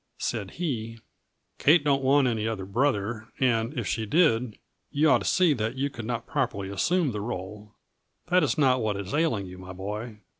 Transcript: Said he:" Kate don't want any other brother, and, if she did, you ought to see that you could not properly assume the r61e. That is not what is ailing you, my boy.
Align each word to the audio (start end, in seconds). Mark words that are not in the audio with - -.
Said 0.17 0.53
he:" 0.57 0.97
Kate 1.59 1.83
don't 1.83 2.01
want 2.01 2.27
any 2.27 2.47
other 2.47 2.65
brother, 2.65 3.27
and, 3.39 3.77
if 3.77 3.85
she 3.85 4.07
did, 4.07 4.57
you 4.91 5.07
ought 5.07 5.19
to 5.19 5.25
see 5.25 5.53
that 5.53 5.75
you 5.75 5.91
could 5.91 6.05
not 6.05 6.25
properly 6.25 6.69
assume 6.69 7.11
the 7.11 7.19
r61e. 7.19 7.69
That 8.29 8.41
is 8.43 8.57
not 8.57 8.81
what 8.81 8.97
is 8.97 9.13
ailing 9.13 9.45
you, 9.45 9.59
my 9.59 9.73
boy. 9.73 10.17